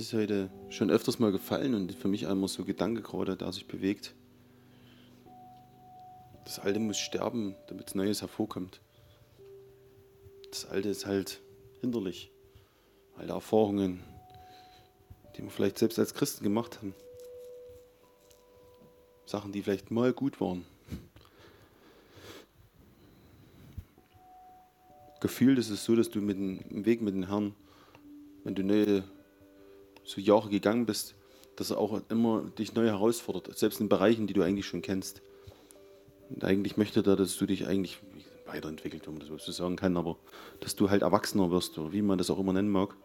[0.00, 3.52] Das ist heute schon öfters mal gefallen und für mich einmal so Gedanke gerade, der
[3.52, 4.14] sich bewegt.
[6.46, 8.80] Das Alte muss sterben, damit Neues hervorkommt.
[10.50, 11.42] Das Alte ist halt
[11.82, 12.30] hinderlich.
[13.18, 14.02] Alte Erfahrungen,
[15.36, 16.94] die wir vielleicht selbst als Christen gemacht haben.
[19.26, 20.64] Sachen, die vielleicht mal gut waren.
[25.20, 27.54] Gefühlt ist es so, dass du mit dem Weg mit dem Herrn,
[28.44, 29.04] wenn du neue
[30.10, 31.14] so Jahre gegangen bist,
[31.56, 35.22] dass er auch immer dich neu herausfordert, selbst in Bereichen, die du eigentlich schon kennst.
[36.30, 37.98] Und eigentlich möchte er, dass du dich eigentlich
[38.46, 40.16] weiterentwickelt, man das so sagen kann, aber
[40.60, 42.96] dass du halt erwachsener wirst, oder wie man das auch immer nennen mag.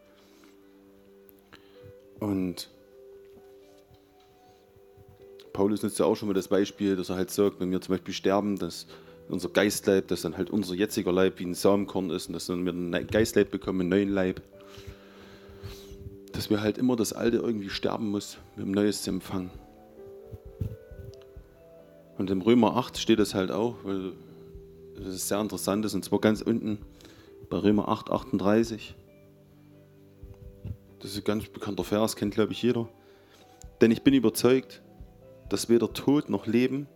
[2.20, 2.70] Und
[5.54, 7.96] Paulus nutzt ja auch schon mal das Beispiel, dass er halt sagt, wenn wir zum
[7.96, 8.88] Beispiel sterben, dass
[9.30, 12.56] unser Geistleib, dass dann halt unser jetziger Leib wie ein Samenkorn ist und dass wir
[12.56, 14.42] einen Geistleib bekommen, einen neuen Leib
[16.36, 19.52] dass wir halt immer das Alte irgendwie sterben muss, um Neues zu empfangen.
[22.18, 24.14] Und im Römer 8 steht das halt auch, weil
[24.96, 26.80] das sehr interessant ist, und zwar ganz unten
[27.50, 28.96] bei Römer 8, 38.
[31.00, 32.90] Das ist ein ganz bekannter Vers, kennt glaube ich jeder.
[33.82, 34.82] Denn ich bin überzeugt,
[35.50, 36.88] dass weder Tod noch Leben,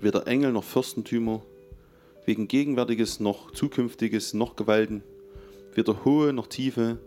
[0.00, 1.42] weder Engel noch Fürstentümer,
[2.24, 5.02] wegen Gegenwärtiges noch Zukünftiges noch Gewalten,
[5.74, 6.98] weder Hohe noch Tiefe,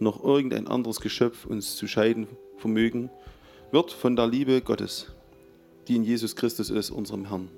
[0.00, 3.10] noch irgendein anderes Geschöpf uns zu scheiden vermögen,
[3.70, 5.12] wird von der Liebe Gottes,
[5.86, 7.48] die in Jesus Christus ist, unserem Herrn.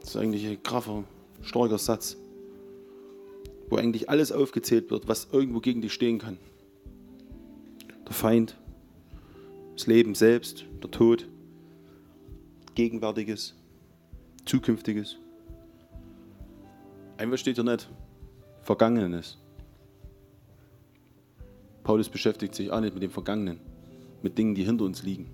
[0.00, 1.04] Das ist eigentlich ein kraffer,
[1.42, 2.16] starker Satz,
[3.68, 6.38] wo eigentlich alles aufgezählt wird, was irgendwo gegen dich stehen kann.
[8.06, 8.56] Der Feind,
[9.74, 11.28] das Leben selbst, der Tod,
[12.74, 13.54] Gegenwärtiges,
[14.46, 15.16] Zukünftiges.
[17.18, 17.90] Einfach steht hier nicht,
[18.68, 19.38] Vergangenes.
[21.84, 23.60] Paulus beschäftigt sich auch nicht mit dem Vergangenen,
[24.20, 25.30] mit Dingen, die hinter uns liegen.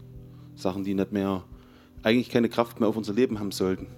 [0.54, 1.42] Sachen, die nicht mehr,
[2.05, 3.89] eigentlich keine Kraft mehr auf unser Leben haben sollten.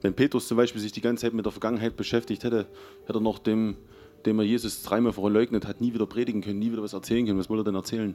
[0.00, 2.66] Wenn Petrus zum Beispiel sich die ganze Zeit mit der Vergangenheit beschäftigt hätte,
[3.04, 3.76] hätte er noch dem,
[4.24, 7.38] dem er Jesus dreimal verleugnet hat, nie wieder predigen können, nie wieder was erzählen können.
[7.38, 8.14] Was wollte er denn erzählen?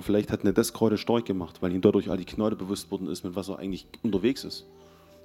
[0.00, 2.90] Aber vielleicht hat er das gerade stark gemacht, weil ihm dadurch all die Gnade bewusst
[2.90, 4.64] worden ist, mit was er eigentlich unterwegs ist.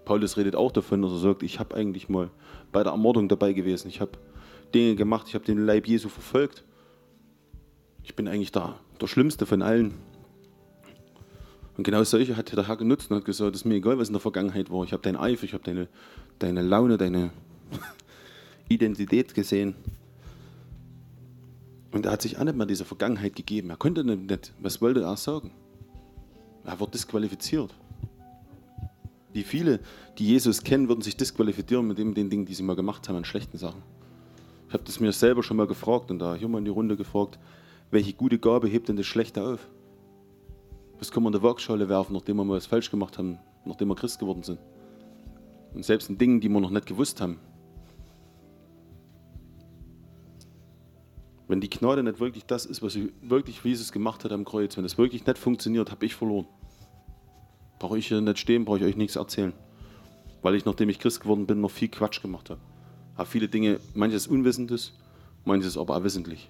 [0.04, 2.30] Paulus redet auch davon, dass er sagt, ich habe eigentlich mal
[2.74, 3.88] bei der Ermordung dabei gewesen.
[3.88, 4.12] Ich habe
[4.74, 6.66] Dinge gemacht, ich habe den Leib Jesu verfolgt.
[8.04, 9.94] Ich bin eigentlich da, der Schlimmste von allen.
[11.78, 14.10] Und genau solche hat der Herr genutzt und hat gesagt, es ist mir egal, was
[14.10, 14.84] in der Vergangenheit war.
[14.84, 15.88] Ich habe deinen Eifer, ich habe deine,
[16.40, 17.30] deine Laune, deine
[18.68, 19.74] Identität gesehen.
[21.96, 23.70] Und er hat sich auch nicht mehr dieser Vergangenheit gegeben.
[23.70, 25.52] Er konnte nicht, was wollte er sagen?
[26.66, 27.74] Er wurde disqualifiziert.
[29.32, 29.80] Wie viele,
[30.18, 33.24] die Jesus kennen, würden sich disqualifizieren mit den Dingen, die sie mal gemacht haben an
[33.24, 33.82] schlechten Sachen.
[34.68, 36.98] Ich habe das mir selber schon mal gefragt und da hier mal in die Runde
[36.98, 37.40] gefragt,
[37.92, 39.66] welche gute Gabe hebt denn das Schlechte auf?
[41.00, 43.88] Was können wir in der Waagschale werfen, nachdem wir mal was falsch gemacht haben, nachdem
[43.88, 44.60] wir Christ geworden sind?
[45.74, 47.40] Und selbst in Dingen, die wir noch nicht gewusst haben,
[51.48, 54.86] Wenn die Gnade nicht wirklich das ist, was wirklich Jesus gemacht hat am Kreuz, wenn
[54.86, 56.48] es wirklich nicht funktioniert, habe ich verloren.
[57.78, 59.54] Brauche ich hier nicht stehen, brauche ich euch nichts erzählen.
[60.42, 62.62] Weil ich, nachdem ich Christ geworden bin, noch viel Quatsch gemacht habe.
[63.16, 64.94] Habe viele Dinge, manches Unwissendes,
[65.44, 66.50] manches aber auch wissentlich.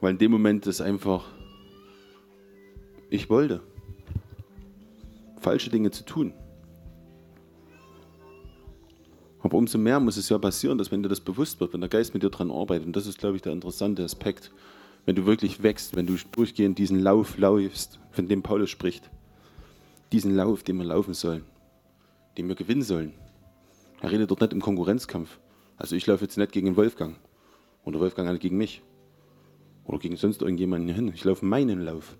[0.00, 1.26] Weil in dem Moment ist einfach,
[3.10, 3.62] ich wollte,
[5.38, 6.32] falsche Dinge zu tun.
[9.44, 11.90] Aber umso mehr muss es ja passieren, dass wenn dir das bewusst wird, wenn der
[11.90, 14.50] Geist mit dir dran arbeitet, und das ist, glaube ich, der interessante Aspekt,
[15.04, 19.10] wenn du wirklich wächst, wenn du durchgehend diesen Lauf läufst, von dem Paulus spricht,
[20.12, 21.44] diesen Lauf, den wir laufen sollen,
[22.38, 23.12] den wir gewinnen sollen.
[24.00, 25.38] Er redet dort nicht im Konkurrenzkampf.
[25.76, 27.16] Also ich laufe jetzt nicht gegen Wolfgang
[27.84, 28.80] oder Wolfgang halt gegen mich
[29.84, 31.12] oder gegen sonst irgendjemanden hin.
[31.14, 32.16] Ich laufe meinen Lauf.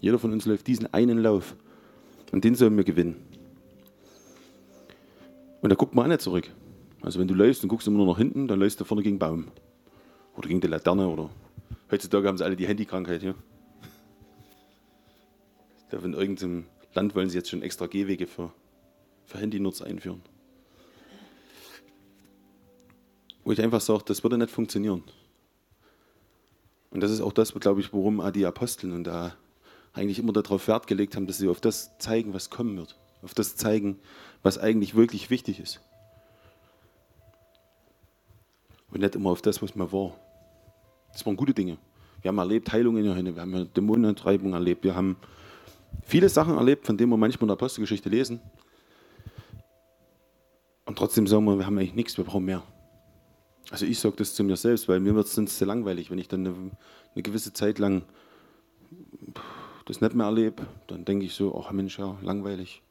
[0.00, 1.54] Jeder von uns läuft diesen einen Lauf
[2.32, 3.33] und den sollen wir gewinnen.
[5.64, 6.50] Und da guckt man auch nicht zurück.
[7.00, 9.14] Also wenn du läufst und guckst immer nur nach hinten, dann läufst du vorne gegen
[9.14, 9.46] den Baum.
[10.36, 11.30] Oder gegen die Laterne oder
[11.90, 13.34] heutzutage haben sie alle die Handykrankheit hier.
[15.90, 18.52] Ich in irgendeinem Land wollen sie jetzt schon extra Gehwege für,
[19.24, 20.20] für Handynutzer einführen.
[23.42, 25.02] Wo ich einfach sage, das würde nicht funktionieren.
[26.90, 29.34] Und das ist auch das, glaube ich, worum die Aposteln und da
[29.94, 32.98] eigentlich immer darauf Wert gelegt haben, dass sie auf das zeigen, was kommen wird.
[33.24, 33.98] Auf das zeigen,
[34.42, 35.80] was eigentlich wirklich wichtig ist.
[38.90, 40.12] Und nicht immer auf das, was man war.
[41.12, 41.78] Das waren gute Dinge.
[42.22, 45.16] Wir haben erlebt Heilungen in wir haben Dämonentreibung erlebt, wir haben
[46.02, 48.40] viele Sachen erlebt, von denen wir manchmal in der Apostelgeschichte lesen.
[50.86, 52.62] Und trotzdem sagen wir, wir haben eigentlich nichts, wir brauchen mehr.
[53.70, 56.18] Also ich sage das zu mir selbst, weil mir wird es sonst sehr langweilig, wenn
[56.18, 56.70] ich dann eine,
[57.14, 58.02] eine, gewisse Zeit lang
[59.86, 60.66] das nicht mehr erlebe.
[60.86, 62.83] Dann denke ich so, ach Mensch, ja, langweilig.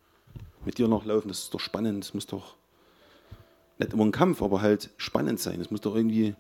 [0.66, 2.56] Mit dir noch laufen, das ist doch spannend, das muss doch
[3.80, 5.60] nicht immer ein Kampf, aber halt spannend sein.
[5.60, 6.36] Es muss doch irgendwie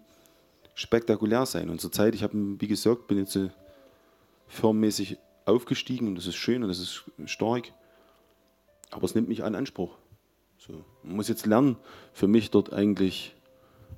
[0.76, 1.70] spektakulär sein.
[1.70, 3.38] Und zur Zeit, ich habe, wie gesagt, bin jetzt
[4.48, 7.72] firmmäßig aufgestiegen und das ist schön und das ist stark.
[8.92, 9.98] Aber es nimmt mich an Anspruch.
[10.58, 10.86] So.
[11.04, 11.78] Man muss jetzt lernen,
[12.14, 13.36] für mich dort eigentlich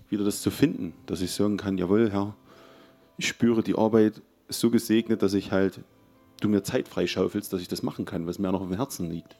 [0.09, 2.35] wieder das zu finden, dass ich sagen kann, jawohl, Herr,
[3.17, 5.81] ich spüre die Arbeit so gesegnet, dass ich halt,
[6.41, 9.35] du mir Zeit freischaufelst, dass ich das machen kann, was mir noch im Herzen liegt.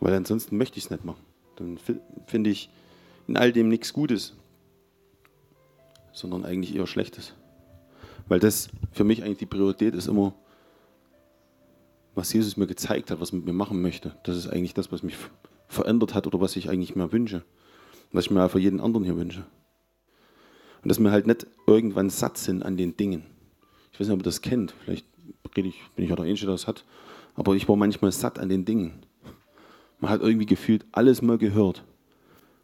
[0.00, 1.24] Weil ansonsten möchte ich es nicht machen.
[1.56, 1.78] Dann
[2.26, 2.70] finde ich
[3.26, 4.34] in all dem nichts Gutes,
[6.12, 7.34] sondern eigentlich eher Schlechtes.
[8.28, 10.34] Weil das für mich eigentlich die Priorität ist immer,
[12.14, 14.16] was Jesus mir gezeigt hat, was er mit mir machen möchte.
[14.24, 15.16] Das ist eigentlich das, was mich
[15.68, 17.44] verändert hat oder was ich eigentlich mehr wünsche.
[18.12, 19.44] Was ich mir auch für jeden anderen hier wünsche.
[20.82, 23.24] Und dass wir halt nicht irgendwann satt sind an den Dingen.
[23.92, 24.74] Ich weiß nicht, ob ihr das kennt.
[24.84, 25.06] Vielleicht
[25.56, 26.84] rede ich, bin ich auch der Einzige, der das hat.
[27.34, 29.02] Aber ich war manchmal satt an den Dingen.
[29.98, 31.84] Man hat irgendwie gefühlt alles mal gehört.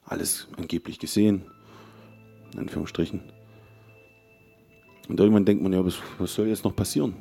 [0.04, 1.44] Alles angeblich gesehen.
[2.52, 3.22] In Anführungsstrichen.
[5.08, 7.14] Und irgendwann denkt man, ja, was, was soll jetzt noch passieren?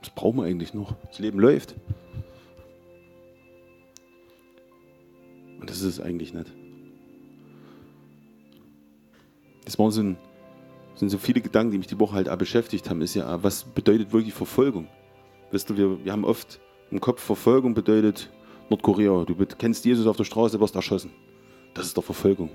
[0.00, 0.94] Was brauchen wir eigentlich noch?
[1.08, 1.74] Das Leben läuft.
[5.60, 6.52] Und das ist es eigentlich nicht.
[9.64, 10.16] Das waren so, ein,
[10.94, 13.02] sind so viele Gedanken, die mich die Woche halt auch beschäftigt haben.
[13.02, 14.86] Ist ja, was bedeutet wirklich Verfolgung?
[15.50, 16.60] Weißt du, wir, wir haben oft
[16.90, 18.30] im Kopf, Verfolgung bedeutet
[18.68, 19.24] Nordkorea.
[19.24, 21.10] Du kennst Jesus auf der Straße, wirst erschossen.
[21.74, 22.50] Das ist doch Verfolgung.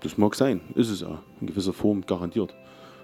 [0.00, 2.54] Das mag sein, ist es auch, in gewisser Form garantiert.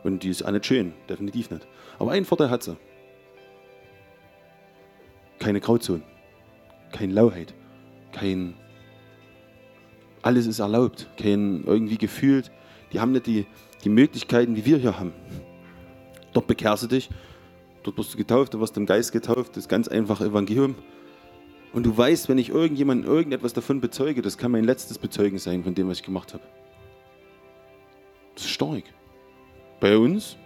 [0.05, 1.67] Und die ist auch nicht schön, definitiv nicht.
[1.99, 2.77] Aber einen Vorteil hat sie.
[5.39, 6.03] Keine Grauzone,
[6.93, 7.55] keine Lauheit,
[8.13, 8.55] kein.
[10.23, 12.51] Alles ist erlaubt, kein irgendwie gefühlt.
[12.93, 13.47] Die haben nicht die,
[13.83, 15.13] die Möglichkeiten, wie wir hier haben.
[16.33, 17.11] Dort bekehrst du dich,
[17.83, 20.77] dort wirst du getauft, du wirst im Geist getauft, das ist ganz einfache Evangelium.
[21.75, 25.65] Und du weißt, wenn ich irgendjemandem irgendetwas davon bezeuge, das kann mein letztes Bezeugen sein
[25.65, 26.45] von dem, was ich gemacht habe.
[28.37, 28.85] Das ist stark.
[29.81, 30.37] Bei uns,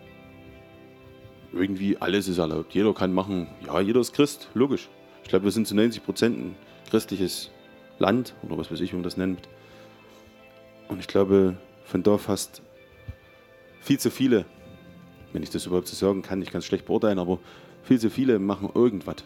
[1.52, 2.74] irgendwie alles ist erlaubt.
[2.74, 4.88] Jeder kann machen, ja, jeder ist Christ, logisch.
[5.22, 6.56] Ich glaube, wir sind zu 90 Prozent ein
[6.88, 7.50] christliches
[7.98, 9.50] Land oder was weiß ich, wie man das nennt.
[10.88, 12.62] Und ich glaube, von da fast
[13.82, 14.46] viel zu viele,
[15.34, 17.38] wenn ich das überhaupt so sagen kann, ich kann es schlecht beurteilen, aber
[17.82, 19.24] viel zu viele machen irgendwas.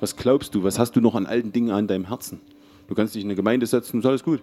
[0.00, 0.64] Was glaubst du?
[0.64, 2.40] Was hast du noch an alten Dingen an deinem Herzen?
[2.88, 4.42] Du kannst dich in eine Gemeinde setzen ist alles gut.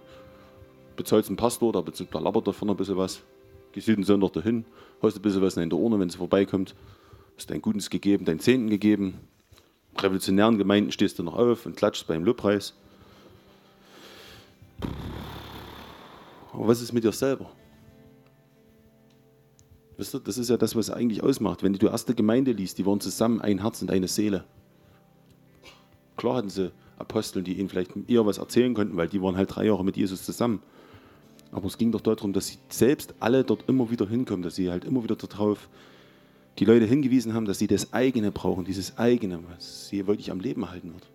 [0.96, 3.22] Bezahlst einen Pastor, da, da labert davon ein bisschen was
[3.78, 4.66] gehst jeden Sonntag dahin,
[5.04, 6.74] hast ein bisschen was in der Urne, wenn sie vorbeikommt,
[7.36, 9.20] hast dein Gutes gegeben, dein Zehnten gegeben.
[10.00, 12.74] Revolutionären Gemeinden stehst du noch auf und klatschst beim Lobpreis.
[16.54, 17.52] Aber was ist mit dir selber?
[19.98, 21.62] Weißt du, das ist ja das, was eigentlich ausmacht.
[21.62, 24.44] Wenn du die erste Gemeinde liest, die waren zusammen ein Herz und eine Seele.
[26.18, 29.56] Klar hatten sie Apostel, die ihnen vielleicht eher was erzählen konnten, weil die waren halt
[29.56, 30.62] drei Jahre mit Jesus zusammen.
[31.52, 34.70] Aber es ging doch darum, dass sie selbst alle dort immer wieder hinkommen, dass sie
[34.70, 35.70] halt immer wieder darauf
[36.60, 40.40] die Leute hingewiesen haben, dass sie das eigene brauchen, dieses eigene, was sie wirklich am
[40.40, 41.08] Leben halten wird.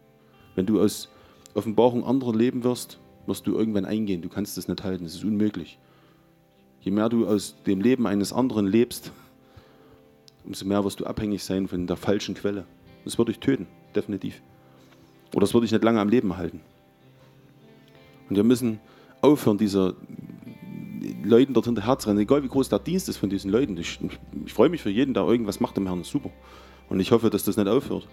[0.54, 1.08] Wenn du aus
[1.54, 4.22] Offenbarung anderer leben wirst, wirst du irgendwann eingehen.
[4.22, 5.78] Du kannst das nicht halten, das ist unmöglich.
[6.80, 9.12] Je mehr du aus dem Leben eines anderen lebst,
[10.44, 12.64] umso mehr wirst du abhängig sein von der falschen Quelle.
[13.04, 14.42] Das wird dich töten, definitiv.
[15.32, 16.60] Oder das wird dich nicht lange am Leben halten.
[18.28, 18.80] Und wir müssen
[19.20, 19.94] aufhören, dieser
[21.24, 23.76] Leuten dort hinterher zu rennen, egal wie groß der Dienst ist von diesen Leuten.
[23.76, 23.98] Ich,
[24.44, 26.30] ich freue mich für jeden, der irgendwas macht im Herrn, super.
[26.88, 28.08] Und ich hoffe, dass das nicht aufhört.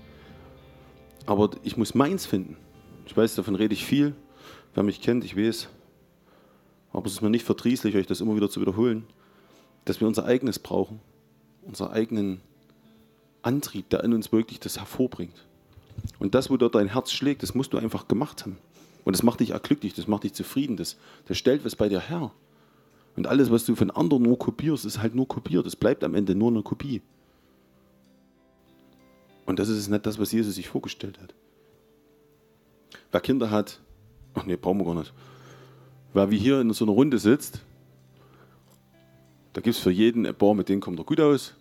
[1.26, 2.58] Aber ich muss meins finden.
[3.06, 4.16] Ich weiß, davon rede ich viel.
[4.74, 5.68] Wer mich kennt, ich weiß.
[6.94, 9.06] Aber es ist mir nicht verdrießlich, euch das immer wieder zu wiederholen,
[9.86, 11.00] dass wir unser eigenes brauchen.
[11.64, 12.42] Unseren eigenen
[13.42, 15.46] Antrieb, der in uns wirklich das hervorbringt.
[16.20, 18.58] Und das, wo dort dein Herz schlägt, das musst du einfach gemacht haben.
[19.06, 21.90] Und das macht dich auch glücklich, das macht dich zufrieden, das, das stellt was bei
[21.90, 22.32] dir her.
[23.16, 25.66] Und alles, was du von anderen nur kopierst, ist halt nur kopiert.
[25.66, 27.02] Es bleibt am Ende nur eine Kopie.
[29.46, 31.34] Und das ist nicht das, was Jesus sich vorgestellt hat.
[33.12, 33.80] Wer Kinder hat,
[34.36, 35.12] ach nee, brauchen wir gar nicht.
[36.14, 37.62] Wer wie hier in so einer Runde sitzt,
[39.54, 41.56] da gibt es für jeden ein paar, mit denen kommt er gut aus.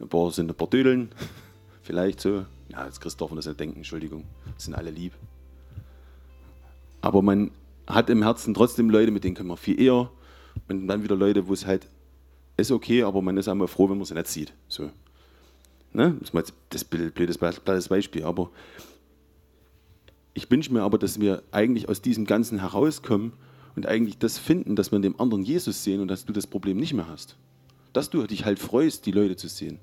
[0.00, 1.10] Ein paar sind ein paar Dödeln.
[1.82, 2.46] Vielleicht so.
[2.74, 4.24] Ja, jetzt Christoph und das nicht denken, Entschuldigung.
[4.56, 5.12] Sind alle lieb.
[7.00, 7.52] Aber man
[7.86, 10.10] hat im Herzen trotzdem Leute, mit denen kann man viel eher.
[10.68, 11.86] Und dann wieder Leute, wo es halt
[12.56, 14.52] ist okay, aber man ist einmal froh, wenn man sie nicht sieht.
[14.68, 14.90] So.
[15.92, 16.16] Ne?
[16.18, 18.50] Das ist mal das blödes Beispiel, aber
[20.34, 23.34] ich wünsche mir aber, dass wir eigentlich aus diesem Ganzen herauskommen
[23.76, 26.48] und eigentlich das finden, dass wir in dem anderen Jesus sehen und dass du das
[26.48, 27.36] Problem nicht mehr hast.
[27.92, 29.78] Dass du dich halt freust, die Leute zu sehen.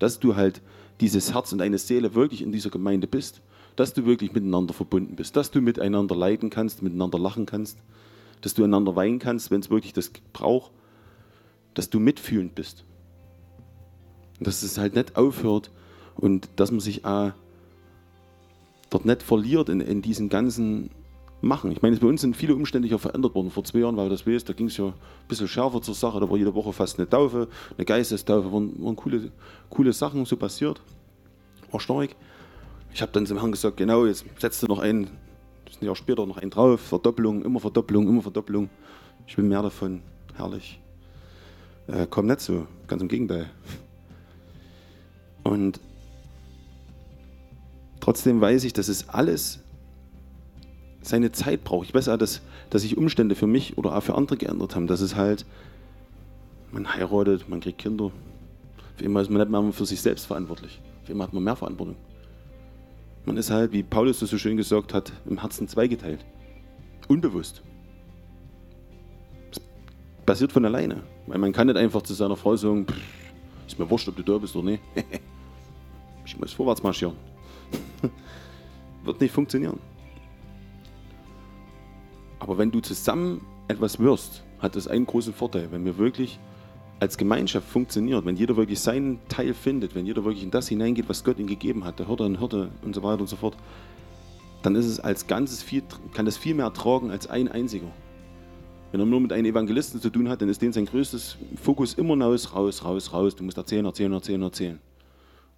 [0.00, 0.60] Dass du halt
[1.00, 3.40] dieses Herz und deine Seele wirklich in dieser Gemeinde bist.
[3.76, 5.36] Dass du wirklich miteinander verbunden bist.
[5.36, 7.78] Dass du miteinander leiden kannst, miteinander lachen kannst.
[8.40, 10.70] Dass du einander weinen kannst, wenn es wirklich das braucht.
[11.74, 12.84] Dass du mitfühlend bist.
[14.38, 15.70] Und dass es halt nicht aufhört
[16.16, 17.32] und dass man sich auch
[18.90, 20.90] dort nicht verliert in, in diesen ganzen
[21.44, 21.72] Machen.
[21.72, 23.50] Ich meine, bei uns sind viele Umstände ja verändert worden.
[23.50, 24.94] Vor zwei Jahren, weil das weißt, da ging es ja ein
[25.26, 26.20] bisschen schärfer zur Sache.
[26.20, 29.32] Da war jede Woche fast eine Taufe, eine Geistestaufe, waren, waren coole,
[29.68, 30.80] coole Sachen so passiert.
[31.72, 32.10] War stark.
[32.94, 35.08] Ich habe dann zum Herrn gesagt, genau, jetzt setzt du noch ein,
[35.80, 38.70] ein Jahr später noch einen drauf, Verdoppelung, immer Verdoppelung, immer Verdoppelung.
[39.26, 40.00] Ich will mehr davon,
[40.36, 40.78] herrlich.
[41.88, 43.50] Äh, komm nicht so, ganz im Gegenteil.
[45.42, 45.80] Und
[47.98, 49.61] trotzdem weiß ich, dass es alles
[51.02, 51.88] seine Zeit braucht.
[51.88, 54.86] Ich weiß auch, dass, dass sich Umstände für mich oder auch für andere geändert haben.
[54.86, 55.44] Dass es halt,
[56.70, 58.10] man heiratet, man kriegt Kinder.
[58.96, 60.80] Für immer ist man nicht mehr für sich selbst verantwortlich.
[61.04, 61.96] Für immer hat man mehr Verantwortung.
[63.24, 66.24] Man ist halt, wie Paulus das so schön gesagt hat, im Herzen zweigeteilt.
[67.08, 67.62] Unbewusst.
[69.50, 69.62] Das
[70.26, 71.02] passiert von alleine.
[71.26, 72.86] Weil man kann nicht einfach zu seiner Frau sagen,
[73.66, 74.82] ist mir wurscht, ob du da bist oder nicht.
[76.26, 77.14] ich muss vorwärts marschieren.
[79.04, 79.78] Wird nicht funktionieren.
[82.42, 85.68] Aber wenn du zusammen etwas wirst, hat das einen großen Vorteil.
[85.70, 86.40] Wenn wir wirklich
[86.98, 91.08] als Gemeinschaft funktioniert, wenn jeder wirklich seinen Teil findet, wenn jeder wirklich in das hineingeht,
[91.08, 93.56] was Gott ihm gegeben hat, der Hirte und Hirte und so weiter und so fort,
[94.64, 95.84] dann ist es als Ganzes viel,
[96.14, 97.86] kann das viel mehr tragen als ein einziger.
[98.90, 101.94] Wenn er nur mit einem Evangelisten zu tun hat, dann ist den sein größtes Fokus
[101.94, 103.36] immer raus, raus, raus, raus.
[103.36, 104.80] Du musst erzählen, erzählen, erzählen, erzählen.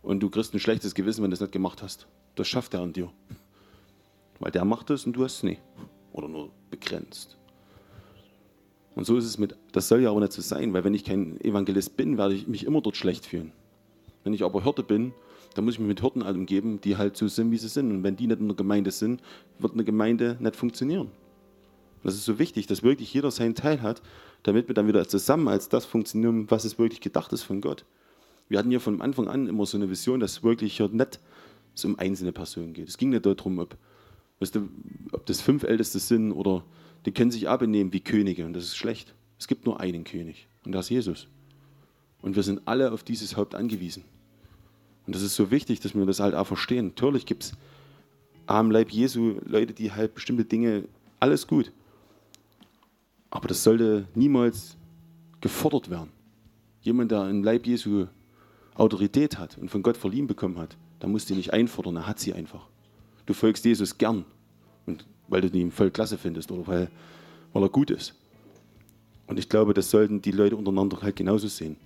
[0.03, 2.07] Und du kriegst ein schlechtes Gewissen, wenn du es nicht gemacht hast.
[2.35, 3.09] Das schafft er an dir.
[4.39, 5.63] Weil der macht es und du hast es nicht
[6.15, 7.37] oder nur begrenzt.
[8.95, 11.05] Und so ist es mit, das soll ja auch nicht so sein, weil wenn ich
[11.05, 13.53] kein Evangelist bin, werde ich mich immer dort schlecht fühlen.
[14.23, 15.13] Wenn ich aber Hirte bin,
[15.55, 17.91] dann muss ich mich mit Hirten umgeben, die halt so sind, wie sie sind.
[17.91, 19.21] Und wenn die nicht in der Gemeinde sind,
[19.59, 21.09] wird eine Gemeinde nicht funktionieren.
[21.09, 24.01] Und das ist so wichtig, dass wirklich jeder seinen Teil hat,
[24.45, 27.85] damit wir dann wieder zusammen als das funktionieren, was es wirklich gedacht ist von Gott.
[28.49, 31.19] Wir hatten ja von Anfang an immer so eine Vision, dass es wirklich hier nicht
[31.75, 32.89] so um einzelne Personen geht.
[32.89, 33.77] Es ging nicht darum, ob
[34.45, 34.69] Weißt du,
[35.13, 36.67] ob das fünf Älteste sind oder
[37.07, 39.15] die können sich abnehmen wie Könige und das ist schlecht.
[39.39, 41.29] Es gibt nur einen König und das ist Jesus.
[42.21, 44.05] Und wir sind alle auf dieses Haupt angewiesen.
[45.07, 46.89] Und das ist so wichtig, dass wir das halt auch verstehen.
[46.89, 47.53] Natürlich gibt es
[48.45, 50.85] am Leib Jesu Leute, die halt bestimmte Dinge,
[51.21, 51.73] alles gut.
[53.31, 54.77] Aber das sollte niemals
[55.41, 56.11] gefordert werden.
[56.83, 58.09] Jemand, der im Leib Jesu
[58.75, 62.19] Autorität hat und von Gott verliehen bekommen hat, der muss die nicht einfordern, er hat
[62.19, 62.69] sie einfach
[63.27, 64.25] du folgst Jesus gern,
[64.87, 66.91] und weil du ihn voll klasse findest oder weil,
[67.53, 68.15] weil er gut ist.
[69.27, 71.77] Und ich glaube, das sollten die Leute untereinander halt genauso sehen.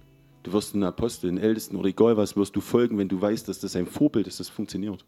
[0.42, 3.48] Du wirst einen Apostel, einen Ältesten oder egal was, wirst du folgen, wenn du weißt,
[3.48, 5.04] dass das ein Vorbild ist, das funktioniert.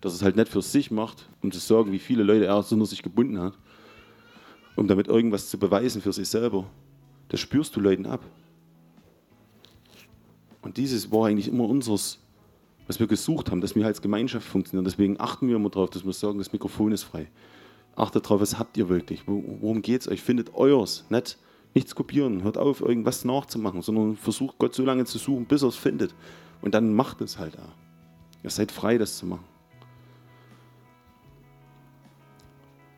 [0.00, 2.86] Dass es halt nicht für sich macht, um zu sagen, wie viele Leute er unter
[2.86, 3.58] sich gebunden hat,
[4.76, 6.66] um damit irgendwas zu beweisen für sich selber.
[7.28, 8.24] Das spürst du Leuten ab.
[10.62, 12.18] Und dieses war eigentlich immer unseres
[12.86, 14.84] was wir gesucht haben, dass wir als Gemeinschaft funktionieren.
[14.84, 17.28] Deswegen achten wir immer darauf, dass wir sagen, das Mikrofon ist frei.
[17.96, 19.22] Achtet darauf, was habt ihr wirklich?
[19.26, 20.22] Worum geht es euch?
[20.22, 21.04] Findet euers.
[21.08, 21.38] Nicht
[21.76, 22.42] nichts kopieren.
[22.42, 26.14] Hört auf, irgendwas nachzumachen, sondern versucht Gott so lange zu suchen, bis er es findet.
[26.62, 27.74] Und dann macht es halt auch.
[28.42, 29.44] Ihr seid frei, das zu machen.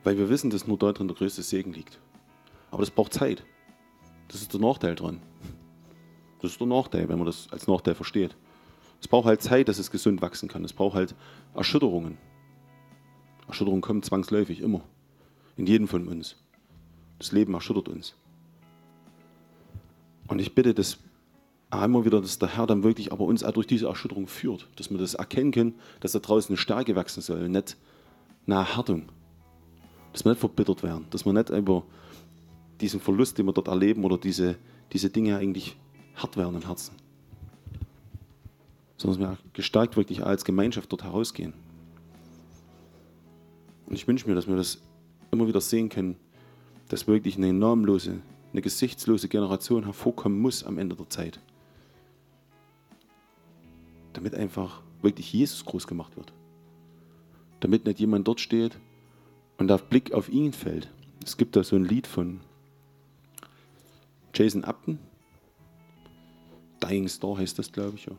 [0.04, 1.98] Weil wir wissen, dass nur dort drin der größte Segen liegt.
[2.70, 3.44] Aber das braucht Zeit.
[4.28, 5.20] Das ist der Nachteil dran.
[6.40, 8.36] Das ist der Nachteil, wenn man das als Nachteil versteht.
[9.00, 10.64] Es braucht halt Zeit, dass es gesund wachsen kann.
[10.64, 11.14] Es braucht halt
[11.54, 12.18] Erschütterungen.
[13.46, 14.82] Erschütterungen kommen zwangsläufig immer.
[15.56, 16.36] In jedem von uns.
[17.18, 18.14] Das Leben erschüttert uns.
[20.28, 20.98] Und ich bitte, dass
[21.70, 24.68] einmal wieder, dass der Herr dann wirklich aber uns auch durch diese Erschütterung führt.
[24.76, 27.76] Dass wir das erkennen können, dass da draußen eine Stärke wachsen soll, nicht
[28.46, 29.08] eine Erhärtung.
[30.12, 31.06] Dass wir nicht verbittert werden.
[31.10, 31.84] Dass wir nicht über
[32.80, 34.56] diesen Verlust, den wir dort erleben, oder diese,
[34.92, 35.76] diese Dinge eigentlich
[36.14, 36.94] hart werden im Herzen
[38.98, 41.54] sondern dass wir gestärkt wirklich als Gemeinschaft dort herausgehen.
[43.86, 44.82] Und ich wünsche mir, dass wir das
[45.30, 46.16] immer wieder sehen können,
[46.88, 48.20] dass wirklich eine namenlose,
[48.52, 51.40] eine gesichtslose Generation hervorkommen muss am Ende der Zeit.
[54.12, 56.32] Damit einfach wirklich Jesus groß gemacht wird.
[57.60, 58.78] Damit nicht jemand dort steht
[59.58, 60.92] und der Blick auf ihn fällt.
[61.24, 62.40] Es gibt da so ein Lied von
[64.34, 64.98] Jason Upton.
[66.82, 68.06] Dying Star heißt das, glaube ich.
[68.06, 68.12] Ja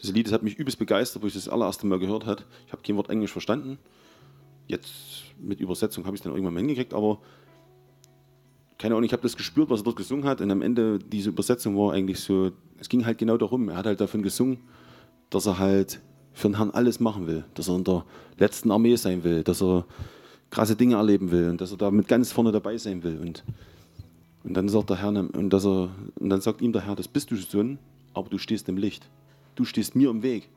[0.00, 2.42] Das Lied das hat mich übelst begeistert, wo ich das allererste Mal gehört habe.
[2.66, 3.78] Ich habe kein Wort Englisch verstanden.
[4.66, 7.20] Jetzt mit Übersetzung habe ich es dann irgendwann mal hingekriegt, aber
[8.78, 10.40] keine Ahnung, ich habe das gespürt, was er dort gesungen hat.
[10.40, 13.68] Und am Ende, diese Übersetzung war eigentlich so, es ging halt genau darum.
[13.68, 14.58] Er hat halt davon gesungen,
[15.30, 16.00] dass er halt
[16.32, 18.04] für den Herrn alles machen will, dass er in der
[18.38, 19.86] letzten Armee sein will, dass er
[20.50, 23.18] krasse Dinge erleben will und dass er da mit ganz vorne dabei sein will.
[23.20, 23.44] Und,
[24.42, 27.08] und dann sagt der Herr, und, dass er, und dann sagt ihm der Herr, das
[27.08, 27.78] bist du Sohn,
[28.12, 29.08] aber du stehst im Licht.
[29.54, 30.48] Du stehst mir im Weg.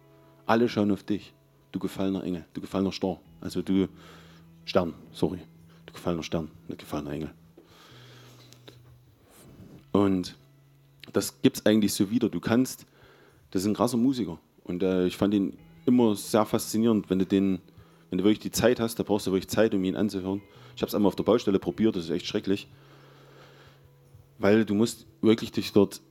[0.45, 1.33] Alle schauen auf dich.
[1.71, 3.19] Du gefallener Engel, du gefallener Star.
[3.41, 3.87] Also du
[4.65, 5.39] Stern, sorry.
[5.85, 7.29] Du gefallener Stern, nicht gefallener Engel.
[9.91, 10.35] Und
[11.13, 12.29] das gibt es eigentlich so wieder.
[12.29, 12.85] Du kannst,
[13.51, 14.39] das ist ein krasser Musiker.
[14.63, 17.59] Und äh, ich fand ihn immer sehr faszinierend, wenn du den,
[18.09, 20.41] wenn du wirklich die Zeit hast, da brauchst du wirklich Zeit, um ihn anzuhören.
[20.75, 22.67] Ich habe es einmal auf der Baustelle probiert, das ist echt schrecklich.
[24.37, 26.01] Weil du musst wirklich dich dort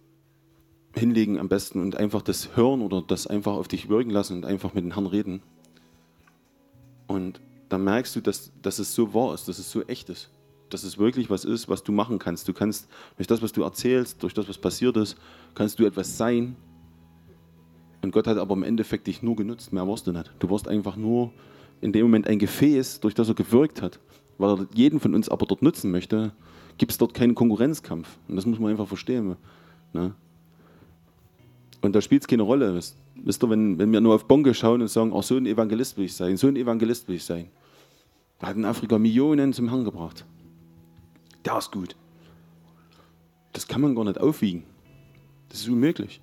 [0.96, 4.44] hinlegen am besten und einfach das hören oder das einfach auf dich wirken lassen und
[4.44, 5.42] einfach mit dem Herrn reden.
[7.06, 10.30] Und dann merkst du, dass, dass es so wahr ist, dass es so echt ist.
[10.70, 12.48] Dass es wirklich was ist, was du machen kannst.
[12.48, 15.16] Du kannst durch das, was du erzählst, durch das, was passiert ist,
[15.54, 16.56] kannst du etwas sein,
[18.06, 20.30] und Gott hat aber im Endeffekt dich nur genutzt, mehr warst du nicht.
[20.38, 21.32] Du warst einfach nur
[21.80, 23.98] in dem Moment ein Gefäß, durch das er gewirkt hat.
[24.38, 26.32] Weil er jeden von uns aber dort nutzen möchte,
[26.78, 28.16] gibt es dort keinen Konkurrenzkampf.
[28.28, 29.34] Und das muss man einfach verstehen.
[29.92, 30.14] Ne?
[31.86, 32.74] Und da spielt es keine Rolle.
[32.74, 35.96] Wisst ihr, wenn, wenn wir nur auf Bonke schauen und sagen, oh, so ein Evangelist
[35.96, 37.48] will ich sein, so ein Evangelist will ich sein.
[38.40, 40.24] Er hat in Afrika Millionen zum Herrn gebracht.
[41.44, 41.94] Der ist gut.
[43.52, 44.64] Das kann man gar nicht aufwiegen.
[45.48, 46.20] Das ist unmöglich.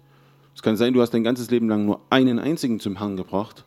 [0.53, 3.63] Es kann sein, du hast dein ganzes Leben lang nur einen einzigen zum Herrn gebracht,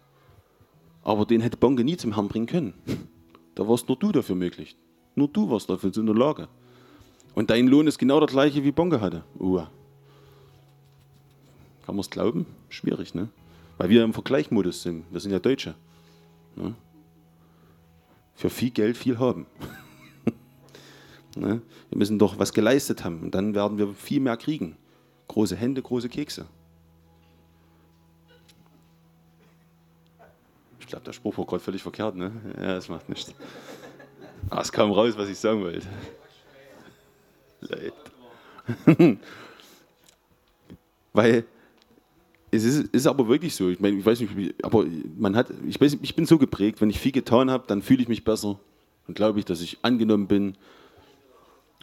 [1.03, 2.75] aber den hätte Bonke nie zum Herrn bringen können.
[3.55, 4.77] Da warst nur du dafür möglich.
[5.15, 6.49] Nur du warst dafür in der Lage.
[7.35, 9.25] Und dein Lohn ist genau der gleiche, wie Bonke hatte.
[9.39, 9.71] Uah.
[11.87, 12.47] Kann man es glauben?
[12.69, 13.29] Schwierig, ne?
[13.79, 15.05] Weil wir im Vergleichmodus sind.
[15.13, 15.77] Wir sind ja Deutsche.
[16.57, 16.75] Ne?
[18.35, 19.47] Für viel Geld viel haben.
[21.37, 21.63] ne?
[21.89, 24.77] Wir müssen doch was geleistet haben und dann werden wir viel mehr kriegen.
[25.29, 26.47] Große Hände, große Kekse.
[30.81, 32.33] Ich glaube, der Spruch war gerade völlig verkehrt, ne?
[32.57, 33.33] Ja, das macht nichts.
[34.51, 35.87] Ah, es kam raus, was ich sagen wollte.
[37.61, 37.93] Leid.
[41.13, 41.45] Weil
[42.57, 43.69] es ist, ist, aber wirklich so.
[43.69, 44.85] Ich meine, ich weiß nicht, aber
[45.17, 48.03] man hat, ich, weiß, ich bin so geprägt, wenn ich viel getan habe, dann fühle
[48.03, 48.59] ich mich besser.
[49.07, 50.57] Und glaube ich, dass ich angenommen bin.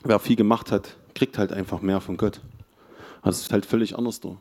[0.03, 2.41] Wer viel gemacht hat, kriegt halt einfach mehr von Gott.
[3.23, 4.38] Das ist halt völlig anders da.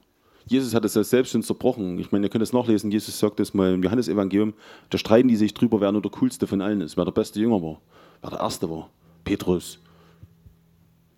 [0.47, 1.99] Jesus hat es ja selbst schon zerbrochen.
[2.01, 4.55] Ich meine, ihr könnt es nachlesen, Jesus sagt das mal im Johannesevangelium,
[4.91, 7.39] da streiten die sich drüber, wer nur der coolste von allen ist, wer der beste
[7.41, 7.81] Jünger war,
[8.21, 8.91] wer der Erste war.
[9.23, 9.79] Petrus,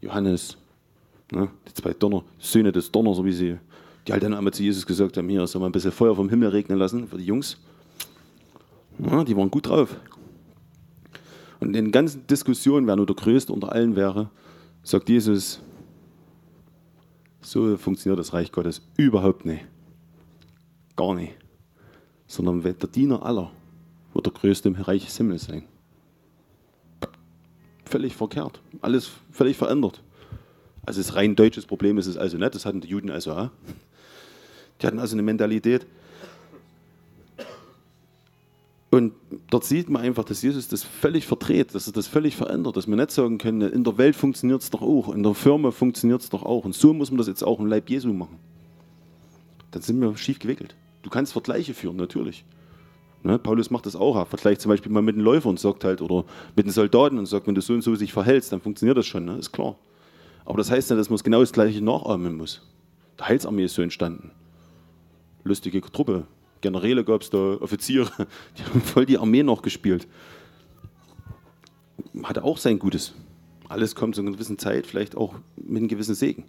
[0.02, 0.58] Johannes,
[1.32, 3.56] ne, die zwei Donner, Söhne des Donners, so wie sie,
[4.06, 6.28] die halt dann einmal zu Jesus gesagt haben, hier soll man ein bisschen Feuer vom
[6.28, 7.58] Himmel regnen lassen für die Jungs.
[8.98, 9.96] Ja, die waren gut drauf.
[11.60, 14.30] Und in den ganzen Diskussionen, wer nur der Größte unter allen wäre,
[14.82, 15.60] sagt Jesus,
[17.40, 19.64] so funktioniert das Reich Gottes überhaupt nicht.
[20.96, 21.32] Gar nicht.
[22.26, 23.50] Sondern der Diener aller
[24.12, 25.64] wird der Größte im Reich des Himmels sein.
[27.84, 28.60] Völlig verkehrt.
[28.80, 30.02] Alles völlig verändert.
[30.86, 33.50] Also das rein deutsches Problem ist es also nicht, das hatten die Juden also auch.
[34.80, 35.86] Die hatten also eine Mentalität,
[38.94, 39.12] und
[39.50, 42.86] dort sieht man einfach, dass Jesus das völlig verdreht, dass er das völlig verändert, dass
[42.86, 46.20] wir nicht sagen können, in der Welt funktioniert es doch auch, in der Firma funktioniert
[46.20, 46.64] es doch auch.
[46.64, 48.38] Und so muss man das jetzt auch im Leib Jesu machen.
[49.72, 50.76] Dann sind wir schief gewickelt.
[51.02, 52.44] Du kannst Vergleiche führen, natürlich.
[53.24, 53.36] Ne?
[53.36, 54.14] Paulus macht das auch.
[54.14, 57.18] Er vergleicht zum Beispiel mal mit den Läufern und sagt halt, oder mit den Soldaten
[57.18, 59.38] und sagt, wenn du so und so sich verhältst, dann funktioniert das schon, ne?
[59.38, 59.74] ist klar.
[60.44, 62.62] Aber das heißt ja, dass man genau das Gleiche nachahmen muss.
[63.18, 64.30] Die Heilsarmee ist so entstanden.
[65.44, 66.26] Lustige Truppe,
[66.60, 68.10] Generäle gab es da, Offiziere,
[68.58, 70.08] die haben voll die Armee noch gespielt.
[72.22, 73.14] Hatte auch sein Gutes.
[73.68, 76.44] Alles kommt zu einer gewissen Zeit, vielleicht auch mit einem gewissen Segen.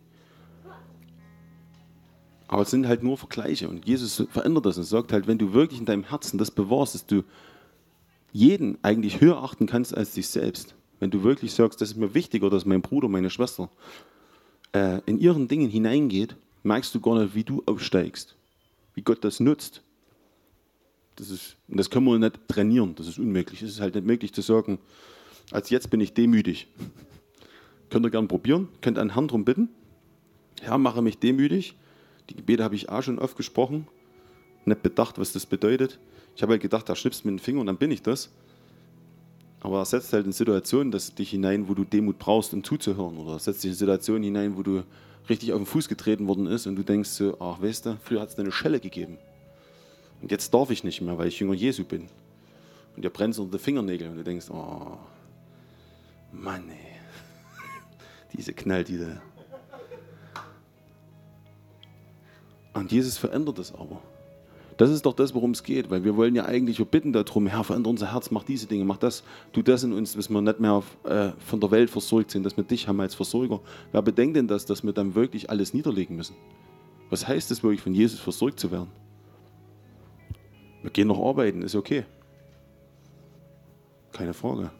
[2.47, 5.53] Aber es sind halt nur Vergleiche und Jesus verändert das und sagt halt, wenn du
[5.53, 7.23] wirklich in deinem Herzen das bewahrst, dass du
[8.31, 12.13] jeden eigentlich höher achten kannst als dich selbst, wenn du wirklich sagst, das ist mir
[12.13, 13.69] wichtiger, dass mein Bruder, meine Schwester
[14.73, 18.35] äh, in ihren Dingen hineingeht, merkst du gar nicht, wie du aufsteigst,
[18.95, 19.81] wie Gott das nutzt.
[21.17, 23.61] Das, ist, das können wir nicht trainieren, das ist unmöglich.
[23.61, 24.79] Es ist halt nicht möglich zu sagen,
[25.51, 26.67] als jetzt bin ich demütig.
[27.89, 29.69] Könnt ihr gerne probieren, könnt einen Herrn darum bitten.
[30.59, 31.75] Herr, mache mich demütig.
[32.29, 33.87] Die Gebete habe ich auch schon oft gesprochen,
[34.65, 35.99] nicht bedacht, was das bedeutet.
[36.35, 38.31] Ich habe halt gedacht, da schnippst mit dem Finger und dann bin ich das.
[39.61, 43.17] Aber er setzt halt in Situationen dass dich hinein, wo du Demut brauchst, um zuzuhören.
[43.17, 44.83] Oder er setzt dich in Situationen hinein, wo du
[45.29, 48.21] richtig auf den Fuß getreten worden ist und du denkst so, ach weißt du, früher
[48.21, 49.17] hat es eine Schelle gegeben.
[50.21, 52.07] Und jetzt darf ich nicht mehr, weil ich Jünger Jesu bin.
[52.95, 54.97] Und dir brennt unter die Fingernägel und du denkst, oh,
[56.31, 56.77] Mann, ey.
[58.37, 59.21] Diese Knall, diese.
[62.73, 64.01] Und Jesus verändert es aber.
[64.77, 67.47] Das ist doch das, worum es geht, weil wir wollen ja eigentlich, wir bitten darum,
[67.47, 70.41] Herr, verändere unser Herz, mach diese Dinge, mach das, tu das in uns, dass wir
[70.41, 73.61] nicht mehr auf, äh, von der Welt versorgt sind, dass wir dich haben als Versorger.
[73.93, 76.35] Wer bedenkt denn das, dass wir dann wirklich alles niederlegen müssen?
[77.09, 78.89] Was heißt es wirklich, von Jesus versorgt zu werden?
[80.81, 82.03] Wir gehen noch arbeiten, ist okay.
[84.11, 84.71] Keine Frage.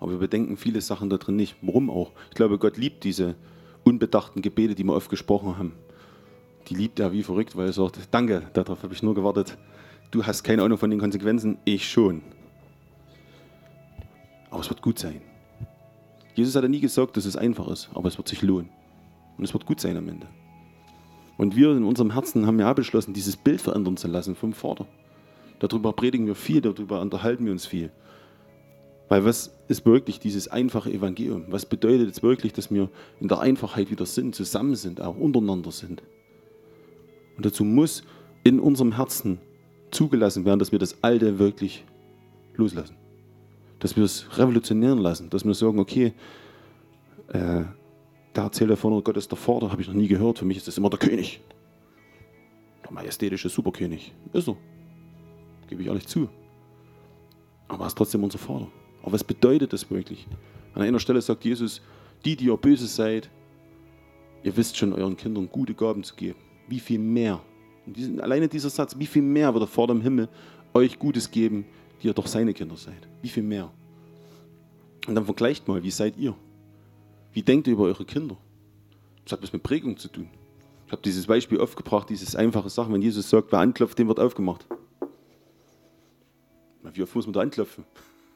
[0.00, 1.56] Aber wir bedenken viele Sachen da drin nicht.
[1.62, 2.12] Warum auch?
[2.30, 3.36] Ich glaube, Gott liebt diese
[3.84, 5.72] unbedachten Gebete, die wir oft gesprochen haben
[6.68, 9.56] die liebt er wie verrückt, weil er sagt, danke, darauf habe ich nur gewartet.
[10.10, 12.22] Du hast keine Ahnung von den Konsequenzen, ich schon.
[14.50, 15.20] Aber es wird gut sein.
[16.34, 18.70] Jesus hat ja nie gesagt, dass es einfach ist, aber es wird sich lohnen.
[19.36, 20.26] Und es wird gut sein am Ende.
[21.36, 24.86] Und wir in unserem Herzen haben ja beschlossen, dieses Bild verändern zu lassen vom Vater.
[25.60, 27.90] Darüber predigen wir viel, darüber unterhalten wir uns viel.
[29.08, 31.44] Weil was ist wirklich dieses einfache Evangelium?
[31.48, 35.72] Was bedeutet es wirklich, dass wir in der Einfachheit wieder sind, zusammen sind, auch untereinander
[35.72, 36.02] sind?
[37.38, 38.02] Und dazu muss
[38.42, 39.38] in unserem Herzen
[39.92, 41.84] zugelassen werden, dass wir das Alte wirklich
[42.56, 42.96] loslassen.
[43.78, 45.30] Dass wir es revolutionieren lassen.
[45.30, 46.12] Dass wir sagen, okay,
[47.28, 47.62] äh,
[48.34, 50.40] der erzählt ja vorne, Gott ist der Vater, habe ich noch nie gehört.
[50.40, 51.40] Für mich ist das immer der König.
[52.82, 54.12] Der majestätische Superkönig.
[54.32, 54.56] Ist er.
[55.68, 56.28] Gebe ich ehrlich zu.
[57.68, 58.66] Aber er ist trotzdem unser Vater.
[59.02, 60.26] Aber was bedeutet das wirklich?
[60.74, 61.82] An einer Stelle sagt Jesus,
[62.24, 63.30] die, die ihr böse seid,
[64.42, 67.40] ihr wisst schon euren Kindern gute Gaben zu geben wie viel mehr,
[67.86, 70.28] diesen, alleine dieser Satz, wie viel mehr wird er vor dem Himmel
[70.74, 71.64] euch Gutes geben,
[72.02, 73.08] die ihr doch seine Kinder seid.
[73.22, 73.70] Wie viel mehr.
[75.06, 76.34] Und dann vergleicht mal, wie seid ihr?
[77.32, 78.36] Wie denkt ihr über eure Kinder?
[79.24, 80.28] Das hat was mit Prägung zu tun.
[80.86, 84.08] Ich habe dieses Beispiel oft gebracht, dieses einfache Sachen, wenn Jesus sagt, wer anklopft, dem
[84.08, 84.66] wird aufgemacht.
[86.94, 87.84] Wie oft muss man da anklopfen?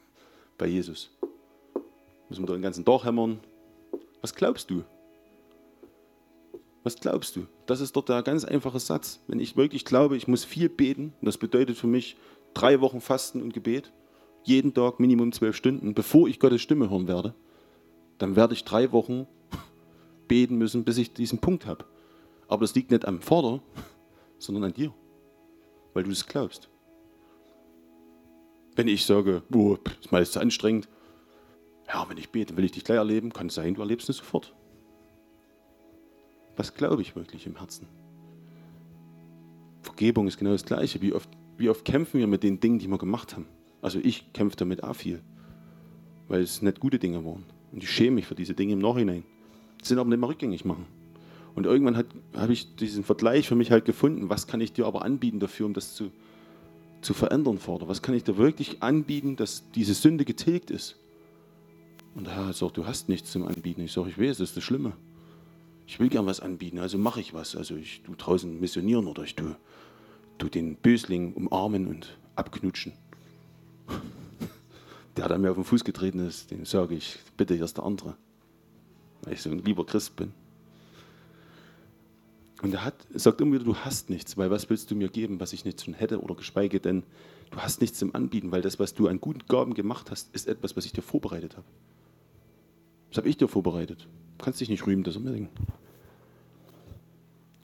[0.59, 1.11] Bei Jesus.
[2.29, 3.41] Muss man da den ganzen Tag hämmern?
[4.21, 4.85] Was glaubst du?
[6.85, 7.47] Was glaubst du?
[7.67, 9.21] Das ist dort der ganz einfache Satz.
[9.29, 12.17] Wenn ich wirklich glaube, ich muss viel beten, und das bedeutet für mich
[12.55, 13.93] drei Wochen Fasten und Gebet,
[14.43, 17.35] jeden Tag Minimum zwölf Stunden, bevor ich Gottes Stimme hören werde,
[18.19, 19.27] dann werde ich drei Wochen
[20.29, 21.85] beten müssen, bis ich diesen Punkt habe.
[22.49, 23.63] Aber das liegt nicht am Vater,
[24.39, 24.93] sondern an dir,
[25.95, 26.69] weil du es glaubst.
[28.75, 30.89] Wenn ich sage, oh, ist mal zu anstrengend,
[31.87, 34.17] ja, wenn ich bete, will ich dich gleich erleben, kann es sein, du erlebst es
[34.17, 34.55] sofort.
[36.57, 37.87] Was glaube ich wirklich im Herzen?
[39.83, 41.01] Vergebung ist genau das Gleiche.
[41.01, 43.47] Wie oft, wie oft kämpfen wir mit den Dingen, die wir gemacht haben?
[43.81, 45.21] Also ich kämpfe damit auch viel,
[46.29, 47.45] weil es nicht gute Dinge waren.
[47.73, 49.25] Und ich schäme mich für diese Dinge im Nachhinein.
[49.79, 50.87] Das sind aber nicht mehr rückgängig machen.
[51.55, 54.31] Und irgendwann habe ich diesen Vergleich für mich halt gefunden.
[54.31, 56.11] Was kann ich dir aber anbieten dafür, um das zu,
[57.01, 57.89] zu verändern, Vater?
[57.89, 60.97] Was kann ich dir wirklich anbieten, dass diese Sünde getilgt ist?
[62.15, 63.81] Und der Herr sagt, du hast nichts zum Anbieten.
[63.83, 64.93] Ich sage, ich weiß, das ist das Schlimme
[65.87, 67.57] ich will gern was anbieten, also mache ich was.
[67.57, 69.57] Also ich tue draußen missionieren oder ich tue,
[70.39, 72.93] tue den Bösling umarmen und abknutschen.
[75.19, 77.85] Der, der mir auf den Fuß getreten ist, dem sage ich, bitte, hier ist der
[77.85, 78.17] andere.
[79.21, 80.33] Weil ich so ein lieber Christ bin.
[82.63, 85.39] Und er hat, sagt immer wieder, du hast nichts, weil was willst du mir geben,
[85.39, 87.03] was ich nicht schon hätte oder geschweige denn,
[87.51, 90.49] du hast nichts zum Anbieten, weil das, was du an guten Gaben gemacht hast, ist
[90.49, 91.67] etwas, was ich dir vorbereitet habe.
[93.11, 94.09] Das habe ich dir vorbereitet.
[94.43, 95.51] Du kannst dich nicht rühmen, das unbedingt.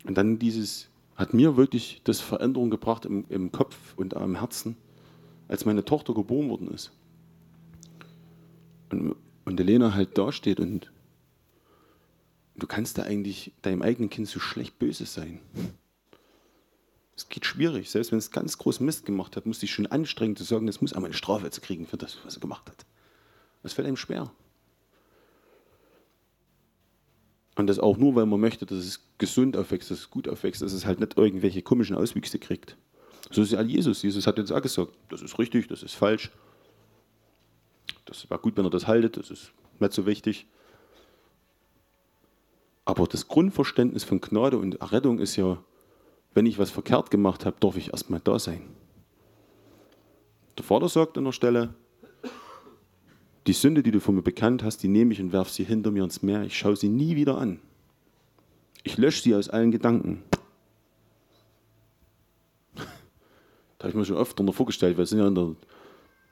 [0.04, 0.86] Und dann dieses,
[1.16, 4.76] hat mir wirklich das Veränderung gebracht im, im Kopf und am Herzen,
[5.48, 6.92] als meine Tochter geboren worden ist.
[8.92, 10.92] Und, und Elena halt dasteht und
[12.54, 15.40] du kannst da eigentlich deinem eigenen Kind so schlecht böse sein.
[17.16, 17.90] Es geht schwierig.
[17.90, 20.80] Selbst wenn es ganz groß Mist gemacht hat, muss ich schon anstrengen zu sagen, es
[20.80, 22.86] muss einmal eine Strafe zu kriegen für das, was er gemacht hat.
[23.64, 24.30] Das fällt einem schwer.
[27.58, 30.62] Und das auch nur, weil man möchte, dass es gesund aufwächst, dass es gut aufwächst,
[30.62, 32.76] dass es halt nicht irgendwelche komischen Auswüchse kriegt.
[33.32, 34.00] So ist ja Jesus.
[34.02, 36.30] Jesus hat uns auch gesagt, das ist richtig, das ist falsch.
[38.04, 40.46] Das war gut, wenn er das haltet, das ist nicht so wichtig.
[42.84, 45.58] Aber das Grundverständnis von Gnade und Errettung ist ja,
[46.34, 48.62] wenn ich was verkehrt gemacht habe, darf ich erstmal da sein.
[50.56, 51.74] Der Vater sagt an der Stelle,
[53.48, 55.90] die Sünde, die du von mir bekannt hast, die nehme ich und werfe sie hinter
[55.90, 56.42] mir ins Meer.
[56.42, 57.60] Ich schaue sie nie wieder an.
[58.84, 60.22] Ich lösche sie aus allen Gedanken.
[63.78, 65.54] Da habe ich mir schon oft darunter vorgestellt, weil es sind ja in der,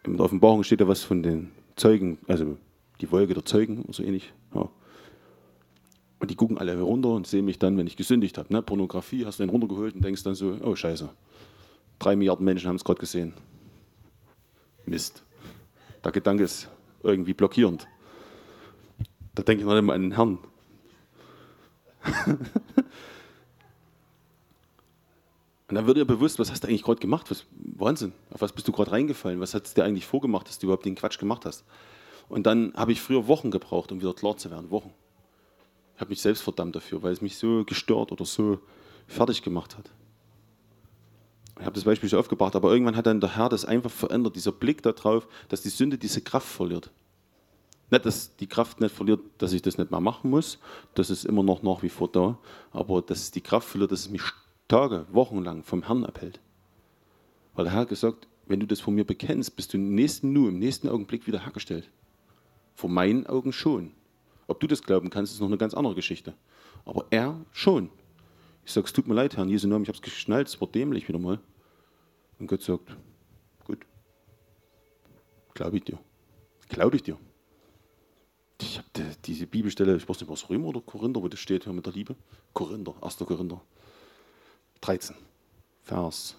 [0.05, 2.59] in der Offenbarung steht ja was von den Zeugen, also
[3.01, 4.33] die Wolke der Zeugen oder so ähnlich.
[4.53, 4.69] Ja.
[6.19, 8.53] Und die gucken alle runter und sehen mich dann, wenn ich gesündigt habe.
[8.53, 8.63] Ne?
[8.63, 11.09] Pornografie, hast du den runtergeholt und denkst dann so, oh scheiße,
[12.01, 13.33] drei Milliarden Menschen haben es gerade gesehen.
[14.85, 15.23] Mist.
[16.05, 16.69] Der Gedanke ist
[17.07, 17.87] irgendwie blockierend.
[19.35, 20.39] Da denke ich noch einmal an den Herrn.
[25.69, 27.29] Und dann wird dir bewusst, was hast du eigentlich gerade gemacht?
[27.31, 29.41] Was, Wahnsinn, auf was bist du gerade reingefallen?
[29.41, 31.65] Was hat es dir eigentlich vorgemacht, dass du überhaupt den Quatsch gemacht hast?
[32.29, 34.71] Und dann habe ich früher Wochen gebraucht, um wieder klar zu werden.
[34.71, 34.93] Wochen.
[35.95, 38.61] Ich habe mich selbst verdammt dafür, weil es mich so gestört oder so
[39.09, 39.91] fertig gemacht hat.
[41.59, 44.37] Ich habe das Beispiel schon aufgebracht, aber irgendwann hat dann der Herr das einfach verändert,
[44.37, 46.91] dieser Blick darauf, dass die Sünde diese Kraft verliert.
[47.91, 50.59] Nicht, dass die Kraft nicht verliert, dass ich das nicht mehr machen muss,
[50.95, 52.39] das ist immer noch nach wie vor da,
[52.73, 54.23] aber dass es die Kraft verliert, dass es mich
[54.69, 56.41] Tage, Wochen lang vom Herrn abhält.
[57.55, 60.33] Weil der Herr hat gesagt, wenn du das von mir bekennst, bist du im nächsten
[60.33, 61.89] Nu, im nächsten Augenblick wieder hergestellt.
[62.75, 63.93] Vor meinen Augen schon.
[64.49, 66.35] Ob du das glauben kannst, ist noch eine ganz andere Geschichte.
[66.85, 67.91] Aber er schon.
[68.67, 70.67] Ich sage, es tut mir leid, Herr, Jesu Namen, ich habe es geschnallt, es war
[70.67, 71.39] dämlich wieder mal.
[72.41, 72.97] Und Gott sagt,
[73.65, 73.87] gut,
[75.55, 76.01] glaube ich dir.
[76.69, 77.17] Glaube ich dir.
[78.61, 81.63] Ich habe die, diese Bibelstelle, ich weiß nicht, was Römer oder Korinther, wo das steht,
[81.63, 82.17] hier mit der Liebe.
[82.55, 83.19] Korinther, 1.
[83.19, 83.61] Korinther.
[84.81, 85.15] 13,
[85.85, 86.35] Vers.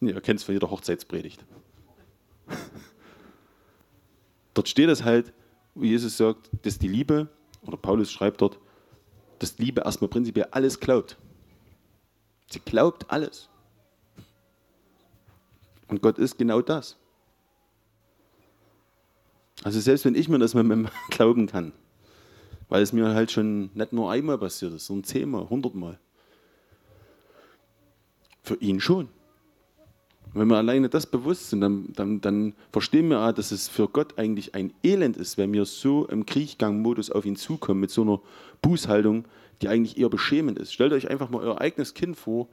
[0.00, 1.44] Ihr kennt es von jeder Hochzeitspredigt.
[4.54, 5.34] dort steht es halt,
[5.74, 7.28] wie Jesus sagt, dass die Liebe,
[7.60, 8.58] oder Paulus schreibt dort,
[9.42, 11.16] dass Liebe erstmal prinzipiell alles glaubt.
[12.48, 13.48] Sie glaubt alles.
[15.88, 16.96] Und Gott ist genau das.
[19.64, 21.72] Also selbst wenn ich mir das mit meinem Glauben kann,
[22.68, 25.98] weil es mir halt schon nicht nur einmal passiert ist, sondern zehnmal, hundertmal,
[28.42, 29.08] für ihn schon.
[30.34, 33.86] Wenn wir alleine das bewusst sind, dann, dann, dann verstehen wir auch, dass es für
[33.88, 38.02] Gott eigentlich ein Elend ist, wenn wir so im Kriechgang-Modus auf ihn zukommen, mit so
[38.02, 38.20] einer
[38.62, 39.26] Bußhaltung,
[39.60, 40.72] die eigentlich eher beschämend ist.
[40.72, 42.48] Stellt euch einfach mal euer eigenes Kind vor.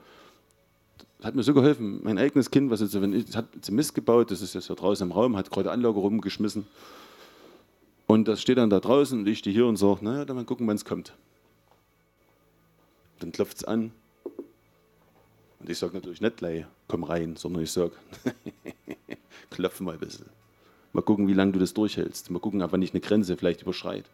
[1.19, 2.01] Das hat mir so geholfen.
[2.03, 4.75] Mein eigenes Kind, was jetzt, wenn ich, hat jetzt Mist gebaut, das ist jetzt da
[4.75, 6.67] draußen im Raum, hat gerade Anlage rumgeschmissen.
[8.07, 10.45] Und das steht dann da draußen und ich stehe hier und sage, naja, dann mal
[10.45, 11.13] gucken, wann es kommt.
[13.19, 13.91] Dann klopft es an,
[15.59, 17.91] und ich sage natürlich nicht gleich, komm rein, sondern ich sage,
[19.49, 20.27] klopf mal ein bisschen.
[20.93, 22.31] Mal gucken, wie lange du das durchhältst.
[22.31, 24.05] Mal gucken, ob nicht eine Grenze vielleicht überschreit.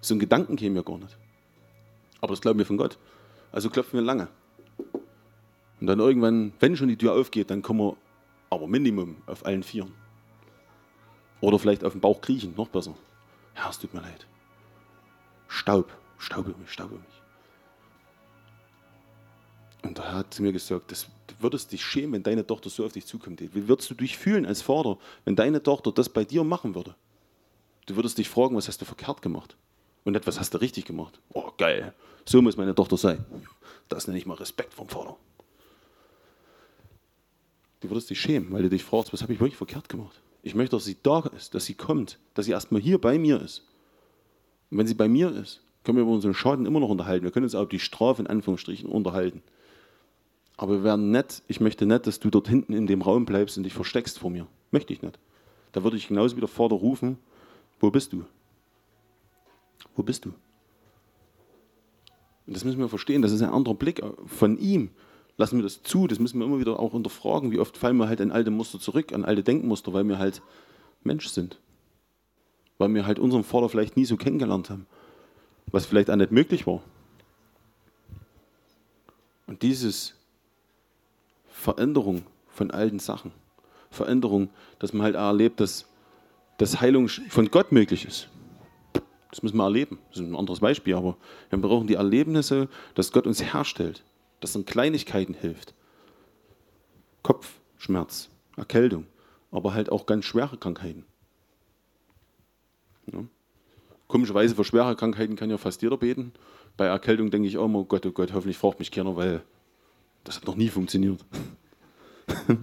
[0.00, 1.16] So ein Gedanken käme mir gar nicht.
[2.20, 2.98] Aber das glauben wir von Gott.
[3.50, 4.28] Also klopfen wir lange.
[5.80, 7.96] Und dann irgendwann, wenn schon die Tür aufgeht, dann kommen wir
[8.50, 9.92] aber Minimum auf allen Vieren.
[11.40, 12.94] Oder vielleicht auf dem Bauch kriechen, noch besser.
[13.56, 14.26] Ja, es tut mir leid.
[15.48, 17.19] Staub, Staub um mich, Staub um mich.
[19.82, 22.84] Und da hat sie mir gesagt, das, du würdest dich schämen, wenn deine Tochter so
[22.84, 23.40] auf dich zukommt.
[23.40, 26.94] Wie würdest du dich fühlen als Vater, wenn deine Tochter das bei dir machen würde?
[27.86, 29.56] Du würdest dich fragen, was hast du verkehrt gemacht?
[30.04, 31.18] Und nicht, was hast du richtig gemacht?
[31.32, 31.94] Oh, geil.
[32.24, 33.24] So muss meine Tochter sein.
[33.88, 35.16] Das nenne ich mal Respekt vom Vater.
[37.80, 40.20] Du würdest dich schämen, weil du dich fragst, was habe ich wirklich verkehrt gemacht?
[40.42, 43.40] Ich möchte, dass sie da ist, dass sie kommt, dass sie erstmal hier bei mir
[43.40, 43.66] ist.
[44.70, 47.24] Und wenn sie bei mir ist, können wir über unseren Schaden immer noch unterhalten.
[47.24, 49.42] Wir können uns auch die Strafe in Anführungsstrichen unterhalten.
[50.60, 53.56] Aber wir werden nett, ich möchte nicht, dass du dort hinten in dem Raum bleibst
[53.56, 54.46] und dich versteckst vor mir.
[54.70, 55.18] Möchte ich nicht.
[55.72, 57.16] Da würde ich genauso wieder Vater rufen,
[57.80, 58.26] wo bist du?
[59.96, 60.34] Wo bist du?
[62.46, 64.90] Und das müssen wir verstehen, das ist ein anderer Blick von ihm.
[65.38, 67.52] Lassen wir das zu, das müssen wir immer wieder auch unterfragen.
[67.52, 70.42] Wie oft fallen wir halt an alte Muster zurück, an alte Denkmuster, weil wir halt
[71.02, 71.58] Mensch sind.
[72.76, 74.84] Weil wir halt unseren Vater vielleicht nie so kennengelernt haben.
[75.70, 76.82] Was vielleicht auch nicht möglich war.
[79.46, 80.19] Und dieses
[81.60, 83.32] Veränderung von alten Sachen.
[83.90, 85.86] Veränderung, dass man halt erlebt, dass,
[86.58, 88.28] dass Heilung von Gott möglich ist.
[89.30, 89.98] Das müssen wir erleben.
[90.08, 91.16] Das ist ein anderes Beispiel, aber
[91.50, 94.02] wir brauchen die Erlebnisse, dass Gott uns herstellt,
[94.40, 95.74] dass in Kleinigkeiten hilft.
[97.22, 99.06] Kopfschmerz, Erkältung,
[99.52, 101.04] aber halt auch ganz schwere Krankheiten.
[103.12, 103.24] Ja.
[104.08, 106.32] Komischerweise für schwere Krankheiten kann ja fast jeder beten.
[106.76, 109.42] Bei Erkältung denke ich auch immer, Gott, oh Gott, hoffentlich fragt mich keiner, weil
[110.24, 111.24] das hat noch nie funktioniert.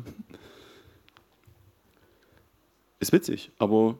[3.00, 3.98] ist witzig, aber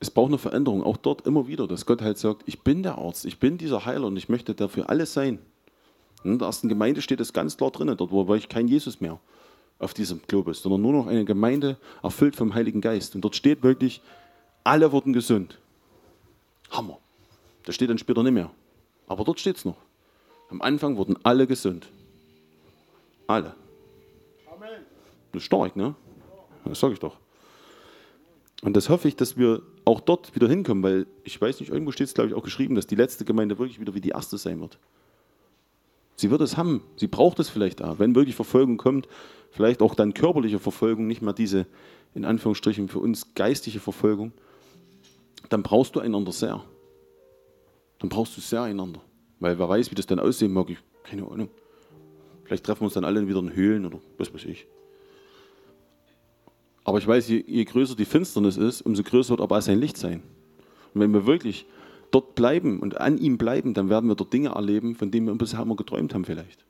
[0.00, 2.98] es braucht eine Veränderung, auch dort immer wieder, dass Gott halt sagt, ich bin der
[2.98, 5.38] Arzt, ich bin dieser Heiler und ich möchte dafür alles sein.
[6.22, 9.18] In der ersten Gemeinde steht es ganz klar drin, dort war ich kein Jesus mehr
[9.78, 13.14] auf diesem Globus, sondern nur noch eine Gemeinde erfüllt vom Heiligen Geist.
[13.14, 14.00] Und dort steht wirklich,
[14.62, 15.58] alle wurden gesund.
[16.70, 16.98] Hammer.
[17.64, 18.50] Das steht dann später nicht mehr.
[19.06, 19.76] Aber dort steht es noch.
[20.50, 21.88] Am Anfang wurden alle gesund.
[23.26, 23.54] Alle.
[25.32, 25.94] Das ist stark, ne?
[26.64, 27.18] Das sage ich doch.
[28.62, 31.92] Und das hoffe ich, dass wir auch dort wieder hinkommen, weil ich weiß nicht, irgendwo
[31.92, 34.38] steht es, glaube ich, auch geschrieben, dass die letzte Gemeinde wirklich wieder wie die erste
[34.38, 34.78] sein wird.
[36.16, 36.82] Sie wird es haben.
[36.96, 37.98] Sie braucht es vielleicht auch.
[37.98, 39.08] Wenn wirklich Verfolgung kommt,
[39.50, 41.66] vielleicht auch dann körperliche Verfolgung, nicht mehr diese,
[42.14, 44.32] in Anführungsstrichen, für uns geistige Verfolgung,
[45.50, 46.64] dann brauchst du einander sehr.
[47.98, 49.00] Dann brauchst du sehr einander.
[49.40, 51.50] Weil wer weiß, wie das dann aussehen mag, ich, keine Ahnung.
[52.44, 54.66] Vielleicht treffen wir uns dann alle wieder in Höhlen oder was weiß ich.
[56.84, 59.96] Aber ich weiß, je, je größer die Finsternis ist, umso größer wird aber sein Licht
[59.96, 60.22] sein.
[60.92, 61.66] Und wenn wir wirklich
[62.10, 65.34] dort bleiben und an ihm bleiben, dann werden wir dort Dinge erleben, von denen wir
[65.34, 66.64] bisher immer geträumt haben vielleicht.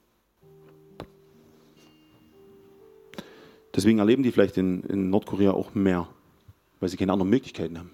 [3.75, 6.09] Deswegen erleben die vielleicht in, in Nordkorea auch mehr,
[6.79, 7.91] weil sie keine anderen Möglichkeiten haben.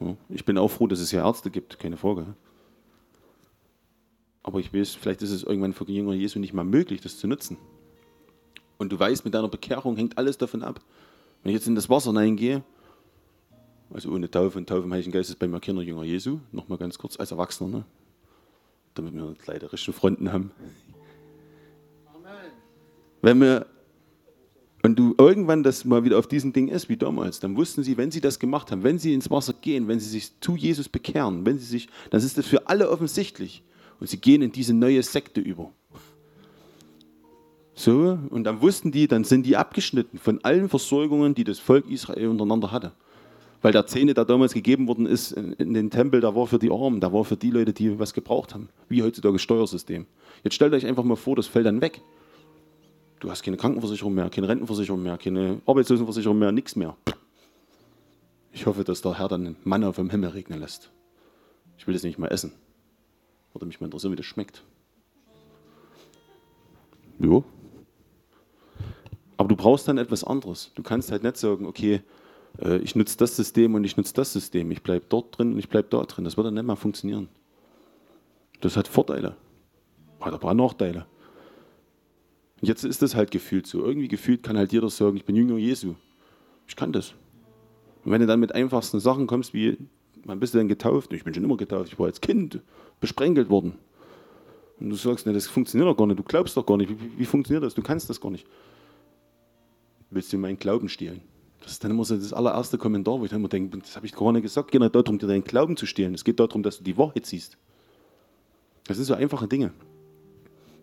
[0.00, 2.26] Ja, ich bin auch froh, dass es ja Ärzte gibt, keine Frage.
[4.46, 7.26] Aber ich weiß, vielleicht ist es irgendwann für Jünger Jesu nicht mal möglich, das zu
[7.26, 7.58] nutzen.
[8.78, 10.80] Und du weißt, mit deiner Bekehrung hängt alles davon ab.
[11.42, 12.62] Wenn ich jetzt in das Wasser hineingehe,
[13.92, 16.78] also ohne Taufe und Taufe im Heiligen Geist ist bei mir Kinder Jünger Jesu, nochmal
[16.78, 17.84] ganz kurz, als Erwachsener, ne?
[18.94, 20.52] damit wir leider richtige Fronten haben.
[22.14, 22.52] Amen.
[23.22, 23.66] Wenn wir
[24.82, 27.96] und du irgendwann das mal wieder auf diesem Ding ist, wie damals, dann wussten sie,
[27.96, 30.88] wenn sie das gemacht haben, wenn sie ins Wasser gehen, wenn sie sich zu Jesus
[30.88, 33.64] bekehren, wenn sie sich, dann ist das für alle offensichtlich.
[34.00, 35.70] Und sie gehen in diese neue Sekte über.
[37.74, 41.88] So, und dann wussten die, dann sind die abgeschnitten von allen Versorgungen, die das Volk
[41.90, 42.92] Israel untereinander hatte.
[43.60, 46.70] Weil der Zähne, der damals gegeben worden ist in, den Tempel, der war für die
[46.70, 48.70] Armen, der war für die Leute, die was gebraucht haben.
[48.88, 50.06] Wie heutzutage Steuersystem.
[50.42, 52.00] Jetzt stellt euch einfach mal vor, das fällt dann weg.
[53.20, 56.96] Du hast keine Krankenversicherung mehr, keine Rentenversicherung mehr, keine Arbeitslosenversicherung mehr, nichts mehr.
[58.52, 60.90] Ich hoffe, dass der Herr dann Manna vom Himmel regnen lässt.
[61.76, 62.52] Ich will das nicht mal essen.
[63.56, 64.62] Würde mich mal interessieren, wie das schmeckt.
[67.18, 67.42] Jo.
[69.38, 70.72] Aber du brauchst dann etwas anderes.
[70.74, 72.02] Du kannst halt nicht sagen, okay,
[72.60, 74.70] äh, ich nutze das System und ich nutze das System.
[74.72, 76.26] Ich bleibe dort drin und ich bleibe dort drin.
[76.26, 77.28] Das wird dann nicht mal funktionieren.
[78.60, 79.36] Das hat Vorteile.
[80.20, 81.06] Hat aber auch Nachteile.
[82.60, 83.82] Und jetzt ist das halt gefühlt so.
[83.82, 85.94] Irgendwie gefühlt kann halt jeder sagen, ich bin Jünger Jesu.
[86.68, 87.14] Ich kann das.
[88.04, 89.78] Und wenn du dann mit einfachsten Sachen kommst, wie,
[90.26, 91.12] wann bist du denn getauft?
[91.12, 91.92] Ich bin schon immer getauft.
[91.92, 92.60] Ich war als Kind
[93.00, 93.74] besprenkelt worden.
[94.78, 96.18] Und du sagst, ne, das funktioniert doch gar nicht.
[96.18, 96.90] Du glaubst doch gar nicht.
[96.90, 97.74] Wie, wie funktioniert das?
[97.74, 98.46] Du kannst das gar nicht.
[100.10, 101.22] Willst du meinen Glauben stehlen?
[101.62, 104.06] Das ist dann immer so das allererste Kommentar, wo ich dann immer denke, das habe
[104.06, 104.68] ich gar nicht gesagt.
[104.68, 106.14] Es geht nicht darum, dir deinen Glauben zu stehlen.
[106.14, 107.56] Es geht darum, dass du die Wahrheit siehst.
[108.86, 109.72] Das sind so einfache Dinge.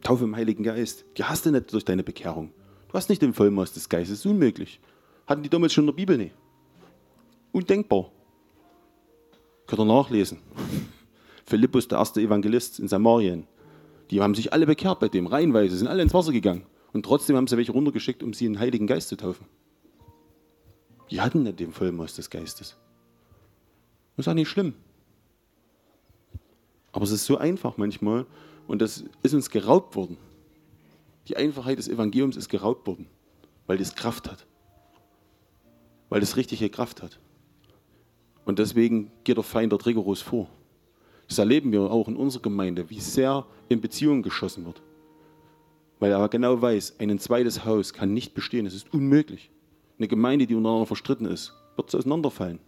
[0.02, 1.06] Taufe im Heiligen Geist.
[1.18, 2.52] Die hast du nicht durch deine Bekehrung.
[2.90, 4.20] Du hast nicht den Vollmaß des Geistes.
[4.20, 4.82] Das ist unmöglich.
[5.26, 6.36] Hatten die damals schon in der Bibel nicht.
[7.54, 8.12] Undenkbar.
[9.68, 10.40] Könnt ihr nachlesen.
[11.46, 13.48] Philippus, der erste Evangelist in Samarien.
[14.12, 16.66] Die haben sich alle bekehrt bei dem, reihenweise, sind alle ins Wasser gegangen.
[16.92, 19.46] Und trotzdem haben sie welche runtergeschickt, um sie in den Heiligen Geist zu taufen.
[21.10, 22.78] Die hatten nicht den Vollmaß des Geistes.
[24.16, 24.74] Das ist auch nicht schlimm.
[26.92, 28.26] Aber es ist so einfach manchmal,
[28.68, 30.18] und das ist uns geraubt worden.
[31.28, 33.08] Die Einfachheit des Evangeliums ist geraubt worden,
[33.66, 34.46] weil das Kraft hat.
[36.10, 37.20] Weil das richtige Kraft hat.
[38.46, 40.48] Und deswegen geht der Feind dort rigoros vor.
[41.28, 44.82] Das erleben wir auch in unserer Gemeinde, wie sehr in Beziehungen geschossen wird.
[46.00, 48.66] Weil er genau weiß, ein zweites Haus kann nicht bestehen.
[48.66, 49.50] Es ist unmöglich.
[49.98, 52.60] Eine Gemeinde, die untereinander verstritten ist, wird auseinanderfallen.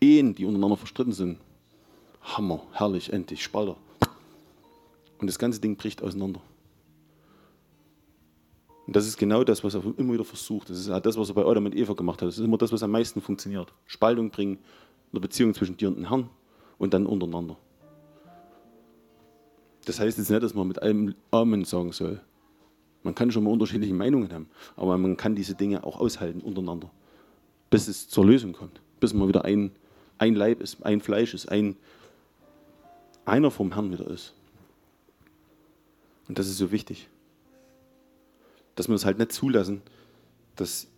[0.00, 1.38] Ehen, die untereinander verstritten sind.
[2.22, 3.76] Hammer, herrlich, endlich, Spalter.
[5.18, 6.40] Und das ganze Ding bricht auseinander.
[8.90, 10.68] Und das ist genau das, was er immer wieder versucht.
[10.68, 12.26] Das ist das, was er bei Adam und Eva gemacht hat.
[12.26, 13.72] Das ist immer das, was am meisten funktioniert.
[13.86, 16.28] Spaltung bringen in der Beziehung zwischen dir und dem Herrn
[16.76, 17.56] und dann untereinander.
[19.84, 22.20] Das heißt jetzt nicht, dass man mit allem Amen sagen soll.
[23.04, 26.90] Man kann schon mal unterschiedliche Meinungen haben, aber man kann diese Dinge auch aushalten untereinander,
[27.70, 29.70] bis es zur Lösung kommt, bis man wieder ein,
[30.18, 31.76] ein Leib ist, ein Fleisch ist, ein,
[33.24, 34.34] einer vom Herrn wieder ist.
[36.26, 37.08] Und das ist so wichtig.
[38.74, 39.82] Dass wir es halt nicht zulassen,
[40.56, 40.88] dass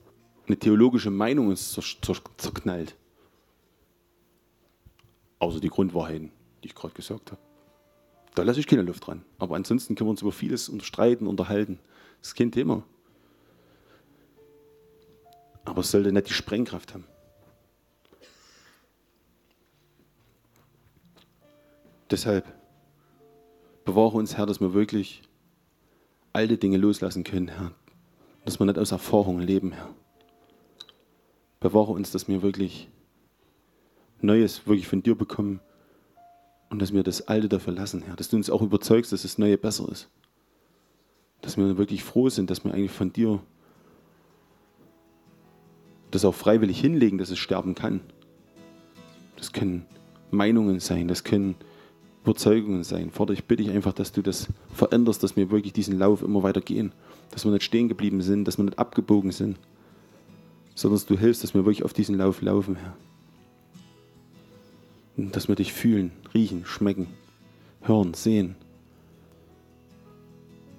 [0.47, 2.97] eine theologische Meinung uns zerknallt.
[5.39, 6.31] Außer die Grundwahrheiten,
[6.63, 7.41] die ich gerade gesagt habe.
[8.35, 9.25] Da lasse ich keine Luft dran.
[9.39, 11.79] Aber ansonsten können wir uns über vieles unterstreiten, unterhalten.
[12.21, 12.83] Das ist kein Thema.
[15.65, 17.05] Aber es sollte nicht die Sprengkraft haben.
[22.11, 22.47] Deshalb
[23.85, 25.23] bewahre uns, Herr, dass wir wirklich
[26.33, 27.73] alte Dinge loslassen können, Herr.
[28.45, 29.91] Dass wir nicht aus Erfahrung leben, Herr.
[31.61, 32.89] Bewahre uns, dass wir wirklich
[34.21, 35.61] Neues wirklich von dir bekommen
[36.71, 38.17] und dass wir das Alte dafür lassen, Herr.
[38.17, 40.09] Dass du uns auch überzeugst, dass das Neue besser ist.
[41.41, 43.41] Dass wir wirklich froh sind, dass wir eigentlich von dir
[46.11, 48.01] das auch freiwillig hinlegen, dass es sterben kann.
[49.37, 49.87] Das können
[50.31, 51.57] Meinungen sein, das können
[52.25, 53.11] Überzeugungen sein.
[53.11, 56.43] Vater, ich bitte dich einfach, dass du das veränderst, dass wir wirklich diesen Lauf immer
[56.43, 56.93] weiter gehen.
[57.33, 59.59] Dass wir nicht stehen geblieben sind, dass wir nicht abgebogen sind,
[60.75, 62.95] sondern dass du hilfst, dass wir wirklich auf diesen Lauf laufen, Herr.
[65.17, 67.09] Und dass wir dich fühlen, riechen, schmecken,
[67.83, 68.55] hören, sehen.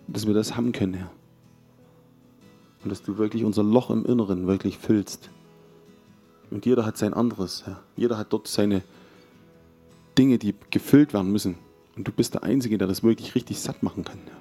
[0.07, 1.11] Dass wir das haben können, Herr.
[2.83, 5.29] Und dass du wirklich unser Loch im Inneren wirklich füllst.
[6.51, 7.81] Und jeder hat sein anderes, Herr.
[7.95, 8.81] Jeder hat dort seine
[10.17, 11.55] Dinge, die gefüllt werden müssen.
[11.95, 14.19] Und du bist der Einzige, der das wirklich richtig satt machen kann.
[14.25, 14.37] Ja.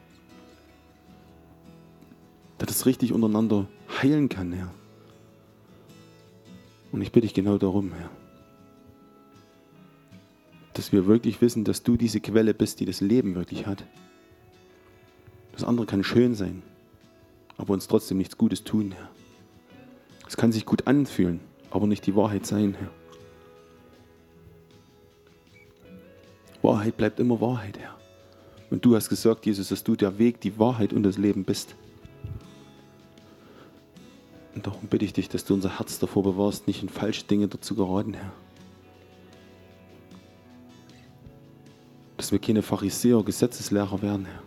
[2.60, 3.68] Der das richtig untereinander
[4.00, 4.72] heilen kann, Herr.
[6.92, 8.10] Und ich bitte dich genau darum, Herr.
[10.74, 13.84] Dass wir wirklich wissen, dass du diese Quelle bist, die das Leben wirklich hat.
[15.52, 16.62] Das andere kann schön sein,
[17.58, 19.10] aber uns trotzdem nichts Gutes tun, Herr.
[20.26, 22.90] Es kann sich gut anfühlen, aber nicht die Wahrheit sein, Herr.
[26.62, 27.96] Wahrheit bleibt immer Wahrheit, Herr.
[28.70, 31.74] Und du hast gesagt, Jesus, dass du der Weg, die Wahrheit und das Leben bist.
[34.54, 37.48] Und darum bitte ich dich, dass du unser Herz davor bewahrst, nicht in falsche Dinge
[37.48, 38.32] dazu geraten, Herr.
[42.16, 44.42] Dass wir keine Pharisäer, Gesetzeslehrer werden, Herr.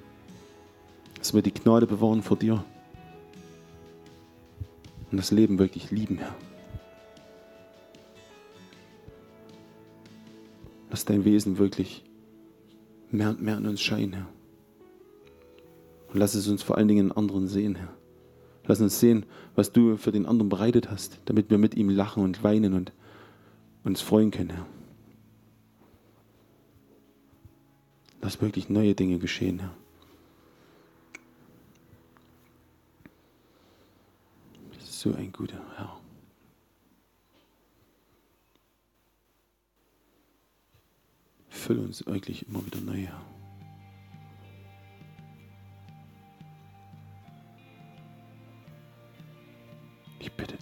[1.19, 2.63] Dass wir die Gnade bewahren vor dir.
[5.11, 6.35] Und das Leben wirklich lieben, Herr.
[10.89, 12.04] Lass dein Wesen wirklich
[13.11, 14.27] mehr und mehr an uns scheinen, Herr.
[16.11, 17.93] Und lass es uns vor allen Dingen in anderen sehen, Herr.
[18.67, 19.25] Lass uns sehen,
[19.55, 22.91] was du für den anderen bereitet hast, damit wir mit ihm lachen und weinen und
[23.83, 24.65] uns freuen können, Herr.
[28.21, 29.73] Lass wirklich neue Dinge geschehen, Herr.
[34.79, 35.94] So ein guter Herr.
[41.65, 43.07] Fülle uns wirklich immer wieder neu.
[50.19, 50.54] Ich bitte.